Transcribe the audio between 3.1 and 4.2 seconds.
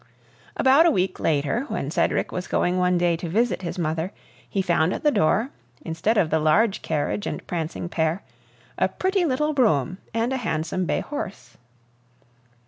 to visit his mother,